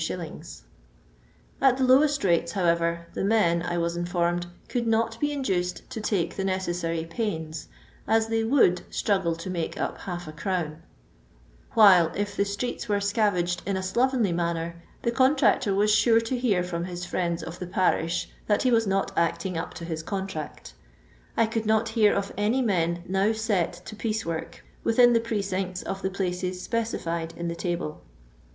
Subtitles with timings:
[1.61, 6.01] At the lowest rates, however, the men, I was informed, could not be induced to
[6.01, 7.67] take the necessary pains,
[8.07, 10.81] as they vxtuld struggle to" make up half a crown;"
[11.75, 16.35] while, if the streets were scavaged in a slovenly maitner, the contractor was sure to
[16.35, 20.01] hear from his friends of the parish that he was not acting np to his
[20.01, 20.73] contract
[21.37, 25.83] I could not hear of any men now set to piece work within the precincts
[25.83, 28.01] of the places specified in the table.